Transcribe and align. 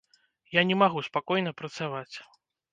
Я 0.59 0.63
не 0.69 0.77
магу 0.81 1.05
спакойна 1.09 1.55
працаваць. 1.63 2.15